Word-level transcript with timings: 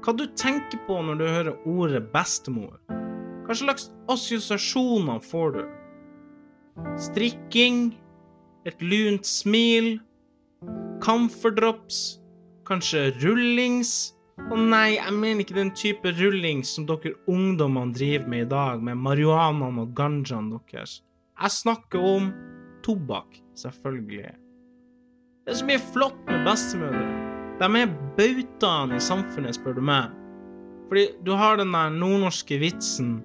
hva 0.00 0.14
du 0.16 0.26
tenker 0.38 0.80
på 0.86 0.98
når 1.04 1.18
du 1.20 1.24
hører 1.28 1.66
ordet 1.68 2.04
bestemor. 2.12 2.78
Hva 3.46 3.56
slags 3.56 3.90
assosiasjoner 4.10 5.20
får 5.24 5.56
du? 5.58 5.64
Strikking? 7.08 7.90
Et 8.68 8.82
lunt 8.84 9.26
smil? 9.26 9.98
camferdrops, 11.00 12.18
Kanskje 12.68 13.08
rullings? 13.18 14.12
Å 14.40 14.56
nei, 14.56 14.94
jeg 14.94 15.14
mener 15.16 15.42
ikke 15.44 15.56
den 15.58 15.72
type 15.76 16.12
rullings 16.16 16.70
som 16.76 16.86
dere 16.88 17.16
ungdommene 17.28 17.92
driver 17.96 18.28
med 18.30 18.44
i 18.46 18.50
dag, 18.50 18.84
med 18.84 19.00
marihuanaen 19.00 19.80
og 19.82 19.96
ganjaen 19.96 20.52
deres. 20.54 21.00
Jeg 21.40 21.56
snakker 21.56 22.06
om 22.14 22.30
tobakk, 22.84 23.40
selvfølgelig. 23.58 24.36
Det 25.44 25.56
er 25.56 25.60
så 25.60 25.68
mye 25.68 25.82
flott 25.90 26.22
med 26.28 26.46
bestemødre. 26.46 27.29
De 27.60 27.68
er 27.76 27.90
bautaen 28.16 28.94
i 28.96 29.02
samfunnet, 29.04 29.58
spør 29.58 29.76
du 29.76 29.82
meg. 29.84 30.14
Fordi 30.88 31.06
du 31.26 31.34
har 31.36 31.60
den 31.60 31.74
der 31.74 31.92
nordnorske 31.94 32.56
vitsen 32.58 33.20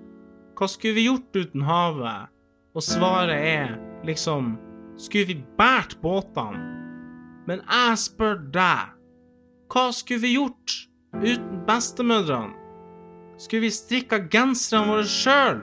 Hva 0.55 0.67
skulle 0.69 0.97
vi 0.99 1.07
gjort 1.07 1.33
uten 1.39 1.63
havet? 1.65 2.29
Og 2.75 2.83
svaret 2.83 3.39
er 3.39 3.71
liksom 4.05 4.53
Skulle 4.99 5.31
vi 5.31 5.37
båret 5.57 5.95
båtene? 6.03 6.61
Men 7.47 7.61
jeg 7.61 7.97
spør 8.01 8.39
deg, 8.53 8.93
hva 9.69 9.83
skulle 9.93 10.23
vi 10.23 10.31
gjort 10.33 10.75
uten 11.13 11.59
bestemødrene? 11.67 12.55
Skulle 13.37 13.67
vi 13.67 13.75
strikka 13.75 14.23
genserne 14.31 14.89
våre 14.89 15.09
sjøl? 15.09 15.59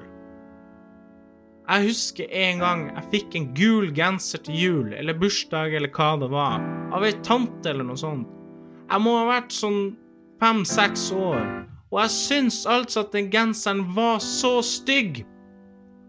Jeg 1.67 1.89
husker 1.89 2.37
en 2.45 2.63
gang 2.63 2.85
jeg 2.91 3.09
fikk 3.17 3.35
en 3.39 3.49
gul 3.57 3.91
genser 3.97 4.43
til 4.47 4.61
jul, 4.61 4.93
eller 4.95 5.19
bursdag, 5.19 5.75
eller 5.75 5.91
hva 5.91 6.13
det 6.21 6.31
var, 6.31 6.63
av 6.95 7.07
ei 7.07 7.15
tante 7.25 7.73
eller 7.73 7.89
noe 7.89 7.99
sånt. 7.99 8.42
Jeg 8.93 9.01
må 9.01 9.13
ha 9.17 9.25
vært 9.25 9.55
sånn 9.57 9.95
fem-seks 10.37 11.07
år, 11.17 11.39
og 11.89 11.99
jeg 12.03 12.13
syns 12.13 12.59
altså 12.69 13.07
at 13.07 13.15
den 13.15 13.31
genseren 13.33 13.87
var 13.97 14.19
så 14.21 14.59
stygg. 14.61 15.23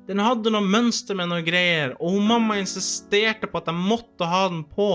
Den 0.09 0.19
hadde 0.19 0.51
noe 0.51 0.67
mønster 0.67 1.15
med 1.15 1.29
noe 1.31 1.45
greier, 1.47 1.93
og 1.95 2.17
hun 2.17 2.27
mamma 2.27 2.57
insisterte 2.59 3.47
på 3.47 3.61
at 3.61 3.71
jeg 3.71 3.79
måtte 3.79 4.27
ha 4.27 4.41
den 4.51 4.65
på 4.67 4.89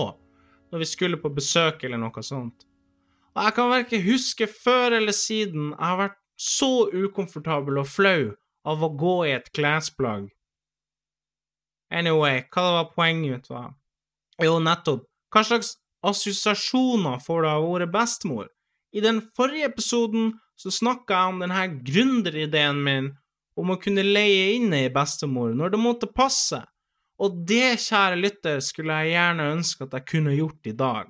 når 0.69 0.83
vi 0.83 0.89
skulle 0.91 1.17
på 1.17 1.33
besøk 1.33 1.81
eller 1.87 1.97
noe 1.97 2.21
sånt. 2.21 2.67
Og 3.33 3.41
jeg 3.47 3.57
kan 3.57 3.73
verken 3.73 4.05
huske 4.05 4.45
før 4.53 4.99
eller 4.99 5.17
siden 5.17 5.71
jeg 5.71 5.81
har 5.81 5.99
vært 6.03 6.21
så 6.37 6.71
ukomfortabel 6.93 7.81
og 7.81 7.89
flau 7.89 8.29
av 8.69 8.85
å 8.85 8.93
gå 9.01 9.17
i 9.31 9.33
et 9.39 9.49
klesplagg. 9.49 10.29
Anyway, 11.89 12.45
hva 12.53 12.69
var 12.77 12.93
poenget 12.93 13.33
mitt, 13.33 13.49
var? 13.49 13.71
Jo, 14.37 14.59
nettopp. 14.61 15.07
Hva 15.33 15.41
slags 15.41 15.79
assosiasjoner 16.05 17.19
får 17.23 17.41
du 17.41 17.49
av 17.49 17.65
ordet 17.67 17.89
bestemor? 17.91 18.47
I 18.95 19.01
den 19.05 19.21
forrige 19.35 19.69
episoden 19.69 20.33
så 20.59 20.71
snakka 20.73 21.15
jeg 21.15 21.33
om 21.33 21.43
denne 21.43 21.65
gründerideen 21.85 22.83
min 22.83 23.13
om 23.59 23.73
å 23.73 23.79
kunne 23.81 24.05
leie 24.05 24.55
inn 24.55 24.73
ei 24.73 24.89
bestemor 24.93 25.53
når 25.57 25.73
det 25.75 25.81
måtte 25.83 26.11
passe, 26.11 26.61
og 27.19 27.41
det, 27.47 27.79
kjære 27.83 28.19
lytter, 28.19 28.61
skulle 28.63 28.95
jeg 29.01 29.17
gjerne 29.17 29.49
ønske 29.57 29.85
at 29.85 29.95
jeg 29.97 30.07
kunne 30.07 30.35
gjort 30.37 30.69
i 30.71 30.75
dag. 30.75 31.09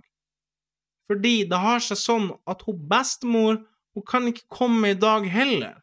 Fordi 1.10 1.36
det 1.50 1.60
har 1.62 1.84
seg 1.86 2.00
sånn 2.02 2.32
at 2.50 2.64
hun 2.66 2.82
bestemor, 2.90 3.62
hun 3.94 4.06
kan 4.06 4.26
ikke 4.30 4.50
komme 4.54 4.94
i 4.94 4.98
dag 4.98 5.26
heller. 5.30 5.78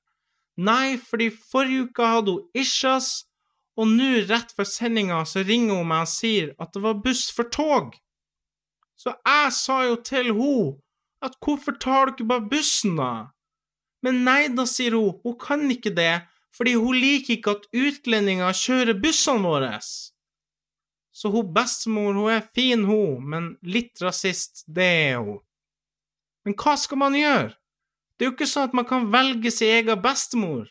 Nei, 0.56 0.96
fordi 0.98 1.28
forrige 1.30 1.88
uke 1.88 2.10
hadde 2.10 2.34
hun 2.36 2.58
isjas, 2.58 3.26
og 3.76 3.90
nå, 3.92 4.24
rett 4.30 4.54
før 4.56 4.66
sendinga, 4.70 5.20
så 5.28 5.44
ringer 5.44 5.78
hun 5.78 5.90
meg 5.90 6.06
og 6.06 6.12
sier 6.14 6.52
at 6.62 6.72
det 6.74 6.82
var 6.82 7.02
buss 7.04 7.26
for 7.34 7.50
tog. 7.52 7.94
Så 8.96 9.12
jeg 9.12 9.52
sa 9.52 9.82
jo 9.84 9.96
til 10.00 10.32
hun 10.32 10.76
at 11.24 11.36
hvorfor 11.42 11.76
tar 11.80 12.06
du 12.06 12.14
ikke 12.14 12.28
bare 12.30 12.48
bussen, 12.50 12.96
da? 12.96 13.28
Men 14.04 14.22
nei 14.24 14.48
da, 14.52 14.66
sier 14.68 14.96
hun, 14.96 15.16
hun 15.24 15.36
kan 15.40 15.64
ikke 15.72 15.92
det, 15.96 16.26
fordi 16.56 16.76
hun 16.80 16.96
liker 16.96 17.36
ikke 17.36 17.56
at 17.56 17.68
utlendinger 17.76 18.56
kjører 18.56 19.00
bussene 19.00 19.44
våre. 19.44 19.72
Så 21.16 21.32
hun 21.32 21.52
bestemor, 21.56 22.12
hun 22.16 22.32
er 22.32 22.44
fin, 22.54 22.84
hun, 22.88 23.24
men 23.24 23.50
litt 23.64 24.00
rasist, 24.04 24.64
det 24.68 24.88
er 25.10 25.20
hun. 25.24 25.40
Men 26.46 26.56
hva 26.60 26.76
skal 26.78 27.00
man 27.00 27.16
gjøre? 27.18 27.54
Det 28.16 28.24
er 28.24 28.30
jo 28.30 28.36
ikke 28.36 28.48
sånn 28.48 28.70
at 28.70 28.76
man 28.76 28.86
kan 28.88 29.08
velge 29.12 29.50
sin 29.52 29.74
egen 29.80 30.00
bestemor. 30.00 30.68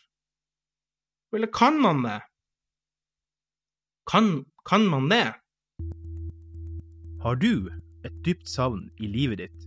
Eller 1.34 1.50
kan 1.52 1.76
man 1.82 2.00
det? 2.06 2.20
Kan, 4.08 4.46
kan 4.66 4.86
man 4.88 5.10
det? 5.12 5.26
Har 7.22 7.36
du 7.42 7.68
et 8.06 8.18
dypt 8.26 8.48
savn 8.48 8.86
i 9.02 9.08
livet 9.10 9.42
ditt? 9.44 9.66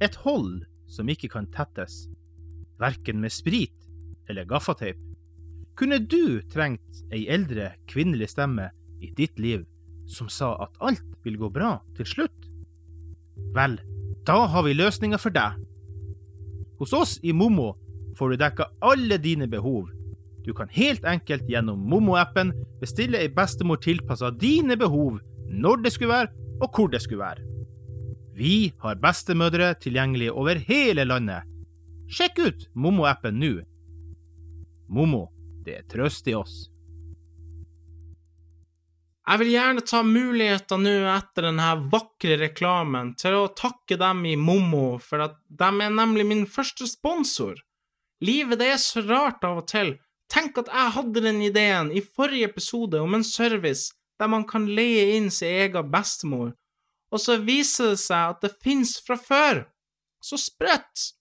Et 0.00 0.16
hold 0.24 0.62
som 0.90 1.10
ikke 1.10 1.30
kan 1.32 1.48
tettes, 1.54 2.06
verken 2.80 3.20
med 3.22 3.34
sprit 3.34 3.74
eller 4.30 4.48
gaffateip? 4.48 4.98
Kunne 5.78 6.00
du 6.00 6.40
trengt 6.52 7.04
ei 7.12 7.26
eldre 7.32 7.72
kvinnelig 7.90 8.32
stemme 8.34 8.70
i 9.00 9.12
ditt 9.16 9.38
liv 9.40 9.64
som 10.10 10.28
sa 10.28 10.54
at 10.64 10.76
alt 10.84 11.06
vil 11.24 11.38
gå 11.40 11.50
bra 11.52 11.78
til 11.96 12.08
slutt? 12.08 12.48
Vel, 13.56 13.78
da 14.28 14.44
har 14.52 14.66
vi 14.66 14.76
løsninga 14.76 15.18
for 15.20 15.32
deg. 15.34 15.56
Hos 16.80 16.92
oss 16.96 17.16
i 17.22 17.32
Mommo 17.32 17.72
får 18.18 18.32
du 18.32 18.40
dekka 18.40 18.68
alle 18.84 19.16
dine 19.22 19.48
behov 19.48 19.88
du 20.44 20.54
kan 20.54 20.70
helt 20.72 21.04
enkelt 21.04 21.48
gjennom 21.48 21.80
Momo-appen 21.90 22.52
bestille 22.80 23.20
ei 23.20 23.28
bestemor 23.32 23.80
tilpassa 23.82 24.30
dine 24.32 24.76
behov, 24.80 25.20
når 25.50 25.84
det 25.84 25.92
skulle 25.92 26.14
være, 26.14 26.39
og 26.60 26.70
hvor 26.74 26.90
det 26.92 27.02
skulle 27.04 27.24
være. 27.24 27.44
Vi 28.36 28.72
har 28.80 29.00
bestemødre 29.00 29.74
tilgjengelige 29.82 30.32
over 30.32 30.60
hele 30.68 31.04
landet. 31.04 31.46
Sjekk 32.10 32.38
ut 32.40 32.66
Momo-appen 32.74 33.36
nå. 33.40 33.54
Momo, 34.90 35.26
det 35.64 35.76
er 35.76 35.88
trøst 35.90 36.28
i 36.30 36.34
oss. 36.34 36.66
Jeg 39.30 39.38
vil 39.42 39.52
gjerne 39.52 39.82
ta 39.86 40.00
muligheten 40.02 40.82
nå 40.82 40.94
etter 41.12 41.46
denne 41.46 41.70
vakre 41.92 42.38
reklamen 42.40 43.12
til 43.20 43.36
å 43.38 43.50
takke 43.54 43.98
dem 44.00 44.24
i 44.26 44.34
Mommo, 44.34 44.98
for 44.98 45.22
at 45.28 45.36
de 45.46 45.68
er 45.70 45.92
nemlig 45.94 46.26
min 46.26 46.46
første 46.50 46.88
sponsor. 46.90 47.60
Livet 48.24 48.58
det 48.58 48.72
er 48.72 48.80
så 48.82 49.04
rart 49.06 49.44
av 49.46 49.62
og 49.62 49.68
til, 49.70 49.94
Tenk 50.30 50.60
at 50.62 50.68
jeg 50.70 50.94
hadde 50.94 51.22
den 51.24 51.40
ideen 51.42 51.88
i 51.90 52.02
forrige 52.04 52.52
episode 52.52 53.00
om 53.02 53.16
en 53.16 53.26
service 53.26 53.90
der 54.20 54.28
man 54.28 54.44
kan 54.48 54.68
leie 54.68 55.16
inn 55.16 55.30
sin 55.32 55.54
egen 55.64 55.90
bestemor, 55.92 56.52
og 57.10 57.22
så 57.22 57.38
viser 57.42 57.94
det 57.94 58.02
seg 58.02 58.34
at 58.34 58.44
det 58.44 58.58
finnes 58.62 58.98
fra 59.02 59.16
før. 59.18 59.64
Så 60.22 60.36
sprøtt! 60.38 61.14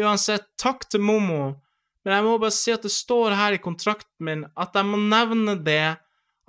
Uansett, 0.00 0.46
takk 0.58 0.86
til 0.88 1.02
Momo, 1.04 1.56
men 2.04 2.14
jeg 2.14 2.24
må 2.24 2.36
bare 2.40 2.54
si 2.54 2.72
at 2.72 2.86
det 2.86 2.92
står 2.94 3.34
her 3.36 3.56
i 3.56 3.62
kontrakten 3.62 4.24
min 4.24 4.46
at 4.54 4.76
jeg 4.78 4.88
må 4.88 5.00
nevne 5.02 5.58
det 5.60 5.98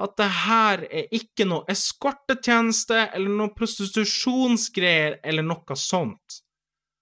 at 0.01 0.13
det 0.17 0.29
her 0.45 0.85
er 0.87 1.09
ikke 1.13 1.45
noe 1.45 1.65
eskortetjeneste 1.69 3.09
eller 3.11 3.33
noe 3.41 3.53
prostitusjonsgreier 3.57 5.19
eller 5.27 5.45
noe 5.45 5.77
sånt. 5.77 6.41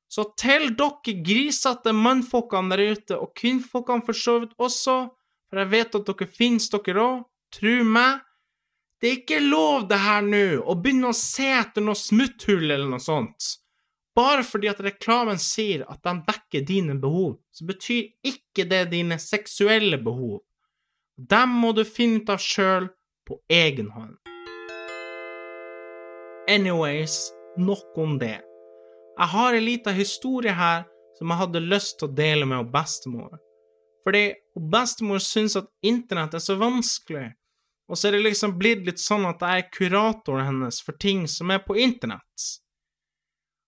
Så 0.10 0.26
til 0.42 0.72
dere 0.78 1.14
grisete 1.24 1.94
mannfolkene 1.94 2.74
der 2.74 2.96
ute, 2.96 3.20
og 3.20 3.36
kvinnfolkene 3.38 4.04
for 4.08 4.18
så 4.18 4.40
vidt 4.42 4.56
også, 4.58 4.98
for 5.50 5.62
jeg 5.62 5.72
vet 5.76 6.00
at 6.00 6.10
dere 6.10 6.28
finnes 6.40 6.66
dere 6.74 7.04
òg, 7.04 7.22
tru 7.54 7.86
meg, 7.86 8.26
det 9.00 9.08
er 9.08 9.18
ikke 9.22 9.40
lov 9.40 9.88
det 9.88 10.00
her 10.04 10.24
nå 10.26 10.46
å 10.60 10.76
begynne 10.76 11.14
å 11.14 11.16
se 11.16 11.48
etter 11.56 11.84
noe 11.86 11.96
smutthull 11.96 12.68
eller 12.68 12.88
noe 12.90 13.00
sånt. 13.00 13.56
Bare 14.16 14.44
fordi 14.44 14.68
at 14.68 14.82
reklamen 14.84 15.40
sier 15.40 15.86
at 15.88 16.02
den 16.04 16.20
dekker 16.28 16.66
dine 16.68 16.98
behov, 17.00 17.38
så 17.56 17.64
betyr 17.70 18.10
ikke 18.28 18.66
det 18.68 18.90
dine 18.92 19.16
seksuelle 19.24 20.02
behov. 20.04 20.42
Dem 21.16 21.56
må 21.62 21.72
du 21.76 21.86
finne 21.88 22.20
ut 22.20 22.34
av 22.34 22.44
sjøl 22.44 22.90
på 23.28 23.40
egen 23.48 23.94
hånd. 23.96 24.18
Anyways, 26.50 27.30
nok 27.58 27.96
om 27.98 28.18
det. 28.20 28.40
Jeg 29.20 29.32
har 29.32 29.54
en 29.54 29.66
liten 29.66 29.96
historie 29.96 30.52
her 30.56 30.88
som 31.16 31.32
jeg 31.32 31.40
hadde 31.46 31.64
lyst 31.64 32.00
til 32.00 32.10
å 32.10 32.16
dele 32.20 32.48
med 32.48 32.72
bestemor. 32.74 33.38
Fordi 34.04 34.34
bestemor 34.72 35.24
syns 35.24 35.56
at 35.60 35.68
internett 35.86 36.36
er 36.36 36.44
så 36.44 36.56
vanskelig, 36.60 37.30
og 37.90 37.98
så 37.98 38.08
er 38.08 38.18
det 38.18 38.26
liksom 38.28 38.56
blitt 38.62 38.86
litt 38.86 39.02
sånn 39.02 39.26
at 39.26 39.42
jeg 39.42 39.64
er 39.64 39.70
kuratoren 39.74 40.46
hennes 40.46 40.80
for 40.86 40.98
ting 41.02 41.26
som 41.28 41.50
er 41.50 41.64
på 41.66 41.78
internett. 41.82 42.50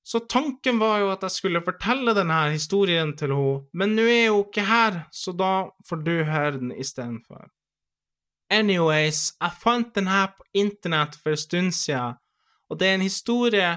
Så 0.05 0.19
tanken 0.29 0.77
var 0.81 0.99
jo 0.99 1.09
at 1.13 1.23
jeg 1.25 1.37
skulle 1.37 1.63
fortelle 1.65 2.13
denne 2.17 2.37
historien 2.51 3.15
til 3.17 3.33
henne, 3.33 3.61
men 3.73 3.95
nå 3.97 4.05
er 4.11 4.29
hun 4.29 4.43
ikke 4.43 4.65
her, 4.67 5.03
så 5.13 5.33
da 5.33 5.53
får 5.87 6.03
du 6.05 6.15
høre 6.27 6.57
den 6.59 6.73
istedenfor. 6.75 7.47
Anyways, 8.51 9.31
jeg 9.39 9.59
fant 9.63 9.93
den 9.95 10.09
her 10.11 10.33
på 10.35 10.43
internett 10.53 11.15
for 11.15 11.31
en 11.31 11.39
stund 11.39 11.71
siden, 11.77 12.19
og 12.69 12.79
det 12.79 12.89
er 12.89 12.97
en 12.97 13.07
historie 13.07 13.69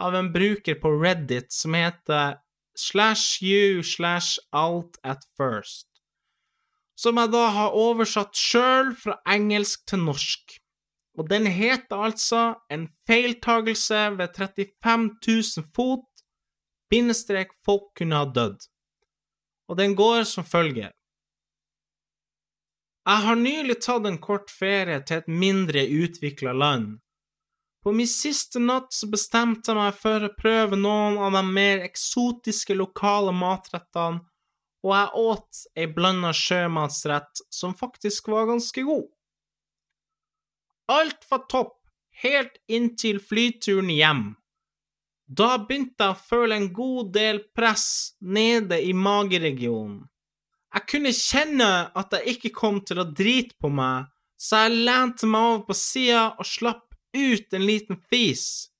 av 0.00 0.14
en 0.14 0.30
bruker 0.32 0.78
på 0.80 0.94
Reddit 1.02 1.50
som 1.52 1.74
heter 1.74 2.38
slash 2.78 3.42
you 3.42 3.82
slash 3.82 4.38
alt 4.52 4.96
at 5.02 5.26
first, 5.36 5.89
som 7.00 7.16
jeg 7.16 7.32
da 7.32 7.46
har 7.54 7.76
oversatt 7.76 8.36
sjøl 8.36 8.92
fra 8.98 9.16
engelsk 9.32 9.86
til 9.88 10.04
norsk. 10.04 10.58
Og 11.18 11.28
den 11.28 11.48
heter 11.50 12.04
altså 12.06 12.42
En 12.70 12.88
feiltagelse 13.08 14.02
ved 14.18 14.36
35 14.36 15.10
000 15.26 15.66
fot 15.74 16.06
bindestrek 16.90 17.52
folk 17.64 17.92
kunne 17.98 18.18
ha 18.18 18.26
dødd. 18.26 18.64
Og 19.70 19.78
den 19.78 19.94
går 19.94 20.24
som 20.24 20.44
følger. 20.44 20.90
Jeg 23.06 23.26
har 23.26 23.38
nylig 23.38 23.78
tatt 23.80 24.06
en 24.06 24.18
kort 24.22 24.50
ferie 24.52 24.98
til 25.06 25.22
et 25.22 25.30
mindre 25.30 25.86
utvikla 25.86 26.52
land. 26.52 26.98
På 27.82 27.94
min 27.96 28.08
siste 28.10 28.60
natt 28.60 28.92
så 28.92 29.08
bestemte 29.08 29.72
jeg 29.72 29.78
meg 29.78 29.96
for 29.96 30.26
å 30.26 30.34
prøve 30.36 30.76
noen 30.76 31.16
av 31.16 31.32
de 31.38 31.44
mer 31.46 31.80
eksotiske 31.86 32.76
lokale 32.76 33.32
matrettene, 33.32 34.20
og 34.84 34.92
jeg 34.94 35.22
åt 35.22 35.62
ei 35.76 35.88
blanda 35.92 36.32
sjømatsrett 36.36 37.42
som 37.52 37.74
faktisk 37.76 38.30
var 38.32 38.48
ganske 38.48 38.84
god. 38.86 39.08
Alt 40.90 41.26
var 41.30 41.44
topp, 41.52 41.76
helt 42.22 42.56
inntil 42.66 43.20
flyturen 43.22 43.90
hjem. 43.92 44.22
Da 45.30 45.52
begynte 45.62 46.08
jeg 46.08 46.16
å 46.16 46.22
føle 46.26 46.56
en 46.58 46.70
god 46.74 47.12
del 47.14 47.44
press 47.54 48.16
nede 48.18 48.80
i 48.82 48.90
mageregionen. 48.96 50.08
Jeg 50.70 50.86
kunne 50.90 51.12
kjenne 51.14 51.68
at 51.98 52.14
jeg 52.14 52.36
ikke 52.36 52.52
kom 52.54 52.80
til 52.86 53.02
å 53.02 53.06
drite 53.06 53.56
på 53.58 53.70
meg, 53.74 54.08
så 54.38 54.64
jeg 54.64 54.82
lente 54.86 55.28
meg 55.30 55.46
over 55.46 55.64
på 55.68 55.76
sida 55.78 56.24
og 56.38 56.46
slapp 56.46 56.86
ut 57.14 57.56
en 57.56 57.66
liten 57.66 57.98
fis. 58.10 58.70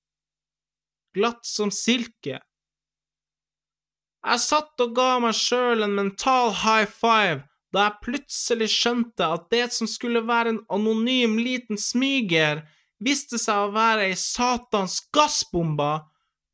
Glatt 1.14 1.46
som 1.46 1.70
silke. 1.74 2.38
Jeg 4.20 4.42
satt 4.42 4.82
og 4.84 4.92
ga 4.96 5.14
meg 5.22 5.36
sjøl 5.36 5.86
en 5.86 5.96
mental 5.96 6.52
high 6.62 6.88
five 6.88 7.46
da 7.70 7.86
jeg 7.86 8.02
plutselig 8.04 8.68
skjønte 8.72 9.26
at 9.36 9.46
det 9.54 9.68
som 9.72 9.88
skulle 9.88 10.24
være 10.26 10.54
en 10.54 10.62
anonym 10.74 11.36
liten 11.38 11.78
smyger, 11.78 12.64
viste 12.98 13.38
seg 13.38 13.68
å 13.68 13.74
være 13.74 14.08
ei 14.10 14.16
satans 14.18 14.98
gassbombe 15.14 15.92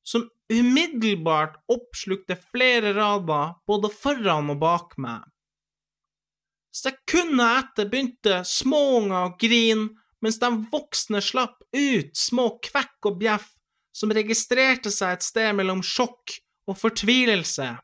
som 0.07 0.29
umiddelbart 0.53 1.57
oppslukte 1.73 2.37
flere 2.53 2.93
rader 2.95 3.57
både 3.67 3.91
foran 3.91 4.53
og 4.53 4.61
bak 4.63 4.95
meg. 5.01 5.25
Sekundet 6.77 7.63
etter 7.65 7.89
begynte 7.89 8.43
småunger 8.45 9.31
å 9.31 9.37
grine, 9.41 9.95
mens 10.21 10.37
de 10.43 10.51
voksne 10.71 11.23
slapp 11.25 11.63
ut 11.73 12.13
små 12.17 12.51
kvekk 12.65 13.09
og 13.09 13.19
bjeff 13.23 13.55
som 13.97 14.13
registrerte 14.13 14.93
seg 14.93 15.17
et 15.17 15.25
sted 15.25 15.57
mellom 15.57 15.81
sjokk 15.85 16.37
og 16.67 16.79
fortvilelse. 16.81 17.77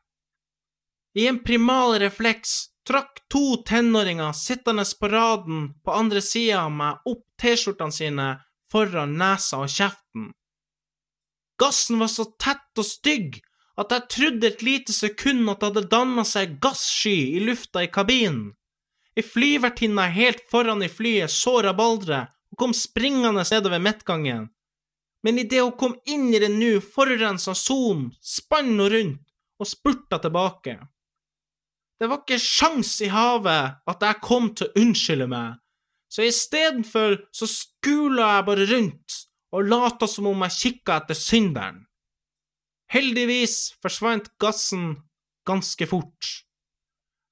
I 1.13 1.27
en 1.29 1.39
primal 1.45 1.97
refleks 2.01 2.73
trakk 2.87 3.21
to 3.31 3.63
tenåringer 3.67 4.33
sittende 4.35 4.85
på 4.99 5.09
raden 5.11 5.67
på 5.85 5.93
andre 5.93 6.21
sida 6.21 6.65
av 6.65 6.71
meg 6.73 7.09
opp 7.09 7.23
T-skjortene 7.39 7.95
sine 7.95 8.27
foran 8.71 9.15
nesa 9.19 9.61
og 9.63 9.71
kjeften. 9.71 10.31
Gassen 11.61 12.01
var 12.01 12.09
så 12.11 12.25
tett 12.41 12.81
og 12.81 12.87
stygg 12.87 13.39
at 13.79 13.93
jeg 13.93 14.09
trodde 14.15 14.49
et 14.49 14.65
lite 14.65 14.93
sekund 14.93 15.49
at 15.49 15.61
det 15.61 15.69
hadde 15.69 15.91
danna 15.93 16.25
seg 16.27 16.57
gassky 16.61 17.37
i 17.37 17.43
lufta 17.45 17.85
i 17.85 17.91
kabinen. 17.93 18.51
Ei 19.13 19.21
flyvertinne 19.25 20.07
helt 20.15 20.41
foran 20.49 20.81
i 20.81 20.89
flyet 20.89 21.31
så 21.31 21.59
rabalderet 21.61 22.33
og 22.53 22.59
kom 22.59 22.73
springende 22.77 23.45
nedover 23.45 23.81
midtgangen. 23.81 24.49
Men 25.23 25.39
idet 25.39 25.63
hun 25.63 25.75
kom 25.79 25.93
inn 26.05 26.33
i 26.33 26.41
den 26.41 26.57
nå 26.59 26.77
forurensa 26.83 27.55
sonen, 27.55 28.11
spann 28.19 28.73
hun 28.75 28.89
rundt 28.91 29.21
og 29.59 29.69
spurta 29.69 30.19
tilbake. 30.19 30.75
Det 31.99 32.09
var 32.11 32.23
ikke 32.23 32.41
sjans 32.41 32.97
i 33.05 33.07
havet 33.13 33.79
at 33.87 34.03
jeg 34.03 34.23
kom 34.25 34.49
til 34.57 34.67
å 34.67 34.81
unnskylde 34.81 35.27
meg, 35.31 35.59
så 36.11 36.25
istedenfor 36.27 37.15
så 37.31 37.47
skula 37.47 38.33
jeg 38.35 38.47
bare 38.49 38.67
rundt 38.73 39.19
og 39.53 39.69
lata 39.69 40.09
som 40.09 40.27
om 40.27 40.43
jeg 40.47 40.57
kikka 40.59 40.99
etter 40.99 41.17
synderen. 41.17 41.83
Heldigvis 42.91 43.77
forsvant 43.81 44.27
gassen 44.41 44.97
ganske 45.47 45.87
fort. 45.89 46.27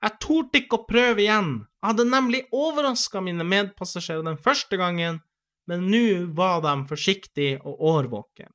Jeg 0.02 0.18
torde 0.24 0.62
ikke 0.64 0.80
å 0.80 0.88
prøve 0.88 1.26
igjen, 1.26 1.52
jeg 1.82 1.92
hadde 1.92 2.08
nemlig 2.10 2.46
overraska 2.56 3.22
mine 3.22 3.46
medpassasjerer 3.46 4.24
den 4.26 4.40
første 4.42 4.80
gangen, 4.82 5.20
men 5.70 5.88
nå 5.92 6.34
var 6.38 6.62
de 6.66 6.76
forsiktige 6.90 7.60
og 7.62 7.82
årvåkne. 7.92 8.50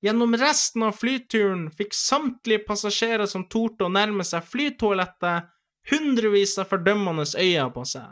Gjennom 0.00 0.36
resten 0.40 0.82
av 0.86 0.96
flyturen 0.96 1.66
fikk 1.76 1.92
samtlige 1.96 2.64
passasjerer 2.64 3.28
som 3.28 3.44
torde 3.52 3.84
å 3.84 3.92
nærme 3.92 4.24
seg 4.24 4.46
flytoalettet, 4.48 5.50
hundrevis 5.90 6.56
av 6.60 6.70
fordømmende 6.70 7.26
øyne 7.36 7.68
på 7.74 7.84
seg. 7.88 8.08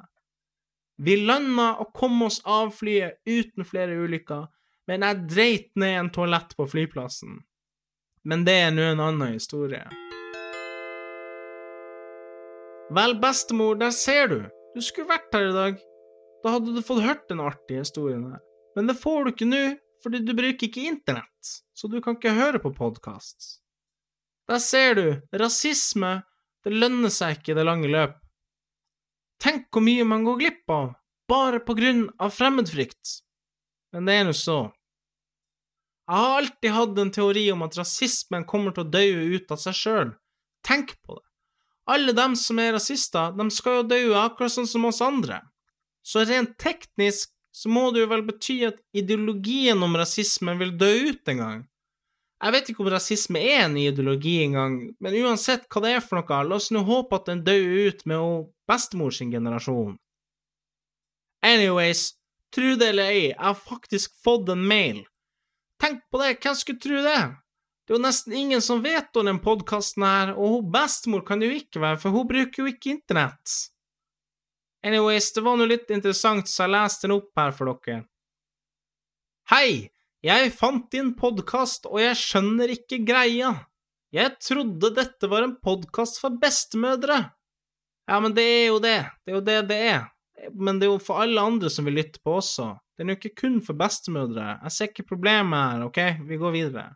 Vi 0.99 1.17
landa 1.23 1.71
og 1.81 1.93
kom 1.97 2.21
oss 2.27 2.41
av 2.45 2.75
flyet 2.77 3.23
uten 3.25 3.65
flere 3.65 3.97
ulykker, 4.03 4.49
men 4.89 5.05
jeg 5.07 5.25
dreit 5.31 5.71
ned 5.79 5.95
en 6.01 6.13
toalett 6.13 6.57
på 6.59 6.67
flyplassen. 6.69 7.39
Men 8.29 8.45
det 8.45 8.57
er 8.67 8.75
nå 8.75 8.85
en 8.91 9.05
annen 9.05 9.37
historie. 9.37 9.85
Vel, 12.93 13.15
bestemor, 13.21 13.77
der 13.81 13.93
ser 13.93 14.29
du. 14.33 14.41
Du 14.75 14.81
skulle 14.85 15.09
vært 15.09 15.33
her 15.37 15.51
i 15.51 15.57
dag. 15.57 15.81
Da 16.45 16.55
hadde 16.55 16.75
du 16.75 16.83
fått 16.87 17.03
hørt 17.03 17.27
den 17.31 17.43
artige 17.43 17.83
historien 17.83 18.25
her. 18.31 18.43
Men 18.77 18.91
det 18.91 18.99
får 19.01 19.25
du 19.25 19.33
ikke 19.33 19.49
nå, 19.49 19.63
fordi 20.05 20.21
du 20.23 20.35
bruker 20.39 20.69
ikke 20.69 20.87
internett, 20.87 21.53
så 21.75 21.91
du 21.91 21.99
kan 22.03 22.15
ikke 22.19 22.37
høre 22.37 22.61
på 22.63 22.71
podkast. 22.77 23.59
Der 24.49 24.61
ser 24.63 24.95
du, 24.95 25.07
rasisme, 25.35 26.23
det 26.65 26.73
lønner 26.77 27.13
seg 27.13 27.39
ikke 27.39 27.53
i 27.53 27.59
det 27.59 27.67
lange 27.67 27.91
løp. 27.91 28.17
Tenk 29.43 29.69
hvor 29.75 29.85
mye 29.85 30.07
man 30.07 30.25
går 30.27 30.39
glipp 30.41 30.73
av, 30.75 30.93
bare 31.31 31.61
på 31.63 31.75
grunn 31.79 32.07
av 32.23 32.33
fremmedfrykt. 32.35 33.19
Men 33.95 34.09
det 34.09 34.17
er 34.19 34.29
nå 34.29 34.35
så. 34.37 34.61
Jeg 36.09 36.23
har 36.23 36.39
alltid 36.39 36.73
hatt 36.73 36.99
en 37.03 37.13
teori 37.13 37.45
om 37.53 37.67
at 37.67 37.77
rasismen 37.77 38.47
kommer 38.49 38.73
til 38.73 38.87
å 38.87 38.93
dø 38.95 39.35
ut 39.37 39.51
av 39.53 39.61
seg 39.61 39.77
sjøl. 39.77 40.15
Tenk 40.65 40.95
på 41.05 41.19
det. 41.19 41.27
Alle 41.89 42.13
dem 42.17 42.35
som 42.37 42.59
er 42.61 42.75
rasister, 42.77 43.35
de 43.37 43.49
skal 43.53 43.81
jo 43.81 43.89
dø 43.91 44.01
akkurat 44.21 44.53
sånn 44.53 44.69
som 44.69 44.87
oss 44.89 45.03
andre. 45.05 45.41
Så 46.09 46.25
rent 46.25 46.57
teknisk 46.61 47.35
så 47.53 47.69
må 47.69 47.89
det 47.93 48.05
jo 48.05 48.09
vel 48.13 48.23
bety 48.25 48.63
at 48.69 48.79
ideologien 48.97 49.83
om 49.85 49.97
rasisme 49.99 50.55
vil 50.61 50.73
dø 50.81 50.93
ut 51.11 51.33
en 51.33 51.43
gang. 51.43 51.59
Jeg 52.39 52.55
vet 52.55 52.69
ikke 52.71 52.85
om 52.85 52.91
rasisme 52.95 53.41
er 53.43 53.65
en 53.65 53.77
ideologi 53.81 54.37
engang, 54.45 54.77
men 55.03 55.17
uansett 55.25 55.67
hva 55.67 55.83
det 55.83 55.97
er 55.97 56.05
for 56.05 56.21
noe, 56.21 56.39
la 56.47 56.59
oss 56.61 56.71
nå 56.71 56.85
håpe 56.87 57.19
at 57.19 57.27
den 57.27 57.43
dør 57.47 57.67
ut 57.89 58.05
med 58.07 58.47
bestemor 58.71 59.15
sin 59.15 59.33
generasjon. 59.35 59.97
Anyways, 61.43 62.13
tru 62.55 62.77
det 62.79 62.93
eller 62.93 63.11
ei, 63.11 63.25
jeg 63.33 63.43
har 63.43 63.59
faktisk 63.59 64.15
fått 64.23 64.49
en 64.55 64.63
mail. 64.71 65.03
Tenk 65.83 66.05
på 66.11 66.23
det, 66.23 66.37
hvem 66.43 66.57
skulle 66.59 66.83
tru 66.83 67.01
det? 67.03 67.21
Det 67.85 67.95
er 67.95 67.99
jo 67.99 68.05
nesten 68.05 68.39
ingen 68.39 68.63
som 68.63 68.85
vet 68.85 69.19
om 69.19 69.27
den 69.27 69.43
podkasten 69.43 70.07
her, 70.07 70.33
og 70.39 70.55
hun 70.55 70.71
bestemor 70.73 71.27
kan 71.27 71.43
det 71.43 71.51
jo 71.51 71.59
ikke 71.59 71.83
være, 71.83 72.01
for 72.03 72.15
hun 72.15 72.31
bruker 72.31 72.63
jo 72.63 72.71
ikke 72.71 72.95
internett. 72.95 73.59
Anyways, 74.87 75.33
det 75.33 75.43
var 75.43 75.57
nå 75.59 75.67
litt 75.67 75.91
interessant, 75.91 76.49
så 76.49 76.65
jeg 76.65 76.75
leste 76.77 77.09
den 77.09 77.17
opp 77.17 77.33
her 77.41 77.55
for 77.55 77.73
dere. 77.73 78.05
Hei, 79.51 79.89
jeg 80.23 80.53
fant 80.55 80.87
din 80.93 81.15
podkast, 81.19 81.89
og 81.91 81.99
jeg 82.03 82.19
skjønner 82.21 82.71
ikke 82.77 83.01
greia. 83.07 83.55
Jeg 84.15 84.37
trodde 84.41 84.93
dette 84.95 85.29
var 85.29 85.45
en 85.45 85.57
podkast 85.65 86.21
for 86.23 86.37
bestemødre. 86.41 87.19
Ja, 88.09 88.21
men 88.25 88.37
det 88.37 88.45
er 88.45 88.67
jo 88.71 88.79
det, 88.81 88.99
det 89.27 89.35
er 89.35 89.37
jo 89.37 89.45
det 89.45 89.59
det 89.69 89.81
er. 89.91 90.07
Men 90.55 90.79
det 90.79 90.87
er 90.87 90.95
jo 90.95 91.01
for 91.03 91.25
alle 91.25 91.43
andre 91.43 91.71
som 91.73 91.89
vil 91.89 91.99
lytte 91.99 92.23
på 92.25 92.39
også. 92.39 92.71
Den 92.99 93.11
er 93.11 93.17
jo 93.17 93.21
ikke 93.21 93.43
kun 93.43 93.59
for 93.65 93.79
bestemødre. 93.79 94.61
Jeg 94.63 94.75
ser 94.75 94.93
ikke 94.93 95.09
problemet 95.11 95.59
her, 95.59 95.85
ok, 95.89 96.01
vi 96.29 96.39
går 96.41 96.55
videre. 96.55 96.87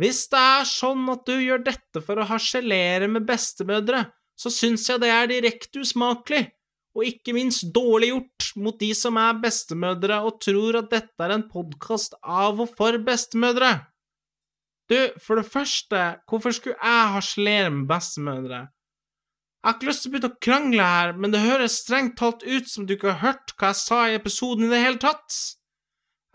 Hvis 0.00 0.24
det 0.32 0.42
er 0.42 0.68
sånn 0.68 1.06
at 1.12 1.24
du 1.26 1.34
gjør 1.38 1.64
dette 1.64 2.02
for 2.04 2.18
å 2.18 2.28
harselere 2.28 3.08
med 3.10 3.26
bestemødre, 3.28 4.04
så 4.34 4.50
syns 4.50 4.88
jeg 4.90 5.02
det 5.02 5.10
er 5.14 5.30
direkte 5.30 5.84
usmakelig, 5.84 6.48
og 6.94 7.06
ikke 7.08 7.34
minst 7.34 7.66
dårlig 7.74 8.12
gjort 8.12 8.50
mot 8.62 8.76
de 8.78 8.90
som 8.94 9.18
er 9.18 9.40
bestemødre 9.42 10.20
og 10.26 10.38
tror 10.44 10.78
at 10.78 10.92
dette 10.92 11.26
er 11.26 11.34
en 11.34 11.48
podkast 11.50 12.14
av 12.22 12.62
og 12.62 12.70
for 12.78 12.98
bestemødre. 13.02 13.72
Du, 14.90 14.98
for 15.24 15.40
det 15.40 15.48
første, 15.48 16.00
hvorfor 16.28 16.54
skulle 16.54 16.76
jeg 16.76 17.12
harselere 17.16 17.72
med 17.72 17.88
bestemødre? 17.88 18.60
Jeg 19.64 19.70
har 19.70 19.78
ikke 19.78 19.88
lyst 19.88 20.04
til 20.04 20.10
å 20.10 20.12
begynne 20.12 20.28
å 20.28 20.40
krangle 20.44 20.86
her, 20.86 21.12
men 21.16 21.32
det 21.32 21.40
høres 21.40 21.78
strengt 21.80 22.18
talt 22.20 22.42
ut 22.44 22.68
som 22.68 22.84
du 22.84 22.98
ikke 22.98 23.14
har 23.14 23.22
hørt 23.22 23.54
hva 23.56 23.70
jeg 23.72 23.80
sa 23.80 24.00
i 24.10 24.18
episoden 24.18 24.66
i 24.66 24.72
det 24.74 24.82
hele 24.82 25.00
tatt. 25.00 25.38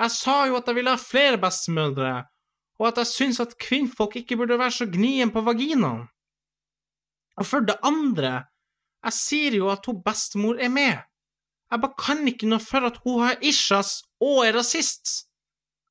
Jeg 0.01 0.15
sa 0.15 0.37
jo 0.49 0.57
at 0.57 0.71
jeg 0.71 0.79
ville 0.79 0.95
ha 0.95 0.99
flere 0.99 1.37
bestemødre, 1.37 2.13
og 2.81 2.87
at 2.89 3.03
jeg 3.03 3.11
syns 3.11 3.41
at 3.43 3.53
kvinnfolk 3.61 4.17
ikke 4.17 4.39
burde 4.39 4.57
være 4.57 4.73
så 4.79 4.87
gnien 4.89 5.29
på 5.29 5.43
vaginaen. 5.45 6.07
Og 7.39 7.47
for 7.47 7.63
det 7.63 7.77
andre, 7.85 8.49
jeg 9.05 9.15
sier 9.15 9.57
jo 9.59 9.69
at 9.71 9.85
hun 9.87 10.01
bestemor 10.03 10.59
er 10.59 10.71
med. 10.73 10.99
Jeg 11.69 11.81
bare 11.83 11.99
kan 12.01 12.25
ikke 12.27 12.49
noe 12.49 12.63
for 12.63 12.87
at 12.87 12.97
hun 13.05 13.21
har 13.23 13.39
ishas 13.45 13.99
og 14.19 14.43
er 14.47 14.57
rasist. 14.57 15.29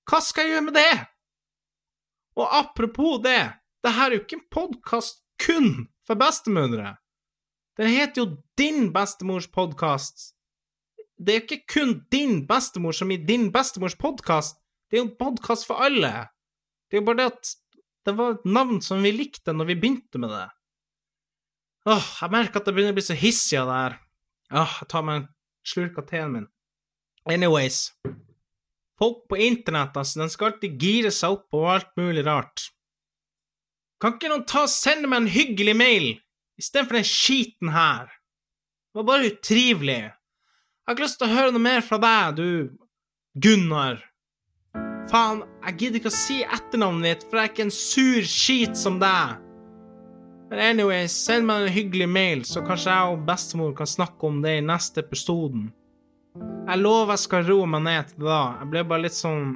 Hva 0.09 0.21
skal 0.25 0.47
jeg 0.47 0.57
gjøre 0.57 0.67
med 0.69 0.79
det? 0.79 0.95
Og 2.39 2.47
apropos 2.55 3.23
det, 3.25 3.41
det 3.85 3.95
her 3.95 4.11
er 4.11 4.19
jo 4.19 4.25
ikke 4.25 4.41
en 4.41 4.49
podkast 4.51 5.23
kun 5.43 5.71
for 6.07 6.19
bestemødre. 6.19 6.97
Den 7.79 7.95
heter 7.95 8.23
jo 8.23 8.43
Din 8.59 8.93
bestemors 8.93 9.47
podkast. 9.47 10.35
Det 11.19 11.35
er 11.35 11.41
jo 11.41 11.47
ikke 11.47 11.75
kun 11.75 11.93
din 12.13 12.47
bestemor 12.47 12.93
som 12.93 13.11
i 13.11 13.17
Din 13.17 13.53
bestemors 13.53 13.97
podkast, 13.99 14.59
det 14.91 14.99
er 14.99 15.03
jo 15.03 15.09
en 15.09 15.19
podkast 15.19 15.67
for 15.67 15.83
alle. 15.83 16.29
Det 16.89 16.97
er 16.97 17.03
jo 17.03 17.07
bare 17.07 17.21
det 17.21 17.33
at 17.33 17.51
det 18.07 18.15
var 18.17 18.37
et 18.37 18.47
navn 18.47 18.81
som 18.83 19.03
vi 19.03 19.11
likte 19.13 19.53
når 19.53 19.69
vi 19.73 19.77
begynte 19.83 20.19
med 20.19 20.31
det. 20.33 20.47
Åh, 21.87 22.07
jeg 22.23 22.33
merker 22.35 22.61
at 22.61 22.69
jeg 22.69 22.77
begynner 22.77 22.95
å 22.95 22.99
bli 22.99 23.07
så 23.07 23.17
hissig 23.17 23.59
av 23.61 23.69
det 23.71 23.77
her. 23.79 23.99
Åh, 24.63 24.79
jeg 24.83 24.89
tar 24.91 25.05
meg 25.07 25.21
en 25.21 25.29
slurk 25.69 26.01
av 26.01 26.09
teen 26.09 26.33
min. 26.35 26.49
Anyways. 27.29 27.93
Folk 28.99 29.29
på 29.31 29.39
internett, 29.47 29.97
altså, 29.97 30.25
den 30.25 30.33
skal 30.33 30.53
alltid 30.53 30.83
gire 30.83 31.13
seg 31.15 31.37
opp 31.37 31.47
på 31.55 31.63
alt 31.71 31.93
mulig 32.01 32.25
rart. 32.27 32.69
Kan 34.03 34.17
ikke 34.17 34.31
noen 34.31 34.47
ta 34.49 34.65
og 34.67 34.73
sende 34.73 35.11
meg 35.11 35.23
en 35.23 35.31
hyggelig 35.31 35.75
mail 35.79 36.09
istedenfor 36.59 36.99
den 36.99 37.07
skiten 37.07 37.73
her? 37.75 38.11
Det 38.91 39.01
var 39.01 39.09
bare 39.13 39.31
utrivelig. 39.31 40.01
Jeg 40.09 40.91
har 40.91 40.97
ikke 40.97 41.07
lyst 41.07 41.19
til 41.21 41.29
å 41.29 41.37
høre 41.37 41.55
noe 41.55 41.63
mer 41.63 41.83
fra 41.85 41.99
deg, 42.03 42.39
du 42.39 43.39
Gunnar. 43.39 44.01
Faen, 45.09 45.45
jeg 45.67 45.77
gidder 45.81 46.01
ikke 46.01 46.11
å 46.11 46.19
si 46.19 46.39
etternavnet 46.43 47.07
ditt, 47.07 47.29
for 47.29 47.39
jeg 47.39 47.47
er 47.47 47.53
ikke 47.53 47.67
en 47.69 47.75
sur 47.75 48.27
skit 48.29 48.79
som 48.79 48.99
deg. 49.03 49.48
Men 50.49 50.61
anyways, 50.65 51.13
send 51.13 51.45
meg 51.49 51.67
en 51.67 51.75
hyggelig 51.75 52.09
mail, 52.09 52.45
så 52.49 52.63
kanskje 52.65 52.95
jeg 52.95 53.13
og 53.13 53.25
bestemor 53.29 53.75
kan 53.77 53.89
snakke 53.89 54.31
om 54.31 54.41
det 54.45 54.55
i 54.59 54.65
neste 54.65 55.03
episoden. 55.05 55.69
Jeg 56.39 56.81
lover 56.81 57.15
jeg 57.17 57.25
skal 57.25 57.47
roe 57.49 57.69
meg 57.69 57.85
ned 57.85 58.09
til 58.09 58.23
det 58.23 58.31
da. 58.31 58.43
Jeg 58.63 58.71
ble 58.73 58.85
bare 58.89 59.05
litt 59.07 59.17
sånn 59.17 59.47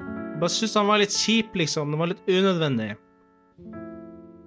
Jeg 0.00 0.40
bare 0.40 0.52
syntes 0.52 0.76
han 0.76 0.88
var 0.90 1.00
litt 1.00 1.16
kjip, 1.16 1.54
liksom. 1.56 1.92
Det 1.92 2.00
var 2.00 2.10
litt 2.10 2.28
unødvendig. 2.28 2.90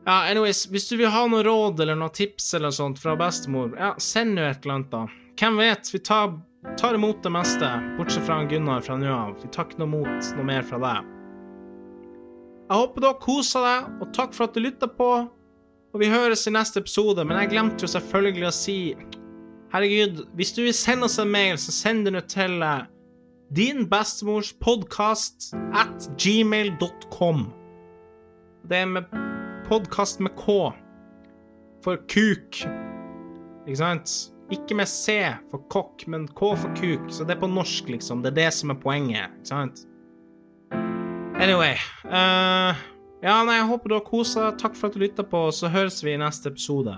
Ja, 0.10 0.18
anyways, 0.30 0.68
hvis 0.70 0.88
du 0.90 0.96
vil 0.98 1.10
ha 1.14 1.24
noe 1.30 1.42
råd 1.46 1.82
eller 1.82 1.98
noe 1.98 2.14
tips 2.14 2.52
eller 2.54 2.70
noe 2.70 2.78
sånt 2.78 3.02
fra 3.02 3.16
bestemor, 3.18 3.74
ja, 3.78 3.96
send 4.02 4.38
nå 4.38 4.46
et 4.46 4.62
eller 4.66 4.76
annet, 4.76 4.94
da. 4.94 5.02
Hvem 5.42 5.58
vet? 5.62 5.90
Vi 5.94 6.02
tar, 6.06 6.36
tar 6.78 6.98
imot 6.98 7.24
det 7.26 7.34
meste, 7.34 7.70
bortsett 7.98 8.26
fra 8.28 8.44
Gunnar 8.50 8.86
fra 8.86 8.98
nå 8.98 9.10
av. 9.14 9.36
Vi 9.42 9.50
tar 9.54 9.66
ikke 9.66 9.82
noe 9.82 9.90
imot 9.90 10.32
noe 10.38 10.48
mer 10.50 10.66
fra 10.66 10.82
deg. 10.86 11.12
Jeg 12.70 12.78
håper 12.84 13.02
du 13.02 13.10
har 13.10 13.20
kosa 13.22 13.66
deg, 13.66 13.92
og 13.98 14.14
takk 14.14 14.34
for 14.38 14.46
at 14.46 14.58
du 14.58 14.62
lytta 14.62 14.90
på. 14.94 15.10
Og 15.90 16.04
vi 16.04 16.10
høres 16.12 16.46
i 16.46 16.54
neste 16.54 16.84
episode, 16.84 17.24
men 17.26 17.40
jeg 17.42 17.50
glemte 17.56 17.86
jo 17.86 17.90
selvfølgelig 17.90 18.48
å 18.50 18.54
si 18.54 18.78
Herregud, 19.70 20.24
hvis 20.38 20.52
du 20.54 20.64
vil 20.64 20.74
sende 20.74 21.06
oss 21.06 21.20
en 21.22 21.30
mail, 21.30 21.58
så 21.62 21.74
send 21.74 22.08
den 22.08 22.18
til 22.30 22.62
uh, 22.66 22.88
din 23.54 23.84
bestemors 23.90 24.50
podkast 24.62 25.52
at 25.78 26.08
gmail.com. 26.18 27.44
Det 28.70 28.80
er 28.82 28.90
med 28.90 29.14
podkast 29.70 30.22
med 30.26 30.34
K 30.38 30.58
for 31.86 32.02
kuk, 32.10 32.64
ikke 33.66 33.78
sant? 33.78 34.16
Ikke 34.50 34.78
med 34.78 34.90
C 34.90 35.20
for 35.52 35.66
kokk, 35.70 36.08
men 36.10 36.26
K 36.34 36.54
for 36.58 36.74
kuk, 36.78 37.10
så 37.14 37.26
det 37.26 37.38
er 37.38 37.44
på 37.46 37.50
norsk, 37.50 37.94
liksom. 37.94 38.26
Det 38.26 38.34
er 38.34 38.40
det 38.42 38.50
som 38.58 38.74
er 38.74 38.82
poenget, 38.82 39.38
ikke 39.38 39.54
sant? 39.54 39.86
Anyway 41.40 41.78
uh, 42.10 42.74
Ja, 43.20 43.42
nei, 43.44 43.58
jeg 43.58 43.68
håper 43.68 43.92
du 43.92 43.96
har 43.98 44.06
kosa. 44.08 44.52
Takk 44.56 44.78
for 44.80 44.88
at 44.88 44.96
du 44.96 45.04
lytta 45.04 45.26
på, 45.28 45.42
så 45.52 45.72
høres 45.74 46.00
vi 46.06 46.14
i 46.16 46.20
neste 46.22 46.54
episode. 46.54 46.94